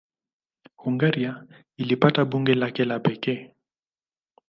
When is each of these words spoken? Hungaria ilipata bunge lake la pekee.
Hungaria 0.85 1.45
ilipata 1.77 2.25
bunge 2.25 2.55
lake 2.55 2.85
la 2.85 2.99
pekee. 2.99 3.55